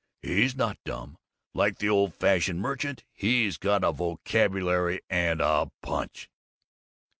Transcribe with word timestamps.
He's 0.23 0.55
not 0.55 0.79
dumb, 0.83 1.19
like 1.53 1.77
the 1.77 1.87
old 1.89 2.15
fashioned 2.15 2.59
merchant. 2.59 3.03
He's 3.13 3.57
got 3.57 3.83
a 3.83 3.91
vocabulary 3.91 5.01
and 5.11 5.39
a 5.39 5.69
punch. 5.83 6.27